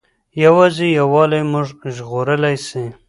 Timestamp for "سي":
2.67-2.85